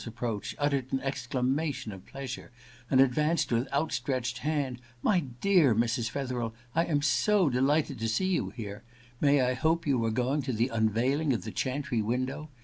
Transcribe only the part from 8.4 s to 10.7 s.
here. May I hope you are going to the